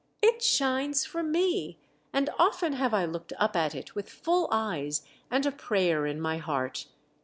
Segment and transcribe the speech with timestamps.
[0.19, 1.77] "It shines for me!
[2.11, 6.19] and often have I looked up at it with full eyes and a prayer in
[6.19, 6.87] my heart.